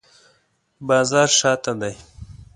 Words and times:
بازار 0.87 1.29
شاته 1.39 1.73
دی 1.79 1.93